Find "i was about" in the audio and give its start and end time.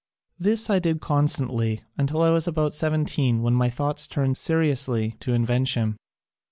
2.23-2.73